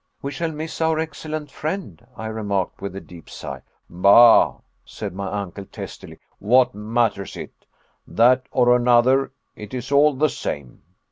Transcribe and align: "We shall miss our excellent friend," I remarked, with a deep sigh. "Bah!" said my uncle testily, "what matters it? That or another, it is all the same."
"We 0.23 0.31
shall 0.31 0.51
miss 0.51 0.81
our 0.81 0.97
excellent 0.97 1.51
friend," 1.51 2.03
I 2.17 2.25
remarked, 2.25 2.81
with 2.81 2.95
a 2.95 2.99
deep 2.99 3.29
sigh. 3.29 3.61
"Bah!" 3.87 4.61
said 4.83 5.13
my 5.13 5.27
uncle 5.27 5.65
testily, 5.65 6.17
"what 6.39 6.73
matters 6.73 7.37
it? 7.37 7.67
That 8.07 8.47
or 8.49 8.75
another, 8.75 9.31
it 9.55 9.75
is 9.75 9.91
all 9.91 10.15
the 10.15 10.29
same." 10.29 10.81